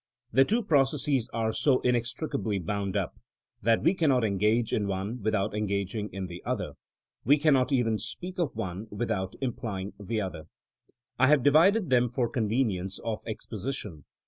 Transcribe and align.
The 0.31 0.45
two 0.45 0.63
processes 0.63 1.29
are 1.31 1.53
so 1.53 1.77
inex 1.85 2.15
tricably 2.17 2.59
bound 2.65 2.97
up, 2.97 3.13
that 3.61 3.83
we 3.83 3.93
cannot 3.93 4.23
engage 4.23 4.73
in 4.73 4.87
one 4.87 5.21
without 5.21 5.53
engaging 5.53 6.09
in 6.11 6.25
the 6.25 6.43
other; 6.43 6.71
we 7.23 7.37
cannot 7.37 7.71
even 7.71 7.99
speak 7.99 8.39
of 8.39 8.55
one 8.55 8.87
without 8.89 9.35
implying 9.41 9.93
the 9.99 10.19
other, 10.19 10.45
I 11.19 11.27
have 11.27 11.43
divided 11.43 11.91
them 11.91 12.09
for 12.09 12.27
convenience 12.27 12.97
of 13.03 13.19
exposi 13.27 13.75
tion. 13.75 14.05